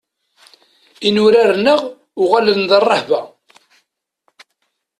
Inurar-nneɣ 1.07 1.81
uɣalen 2.21 2.61
d 2.69 2.71
rrehba. 2.81 3.21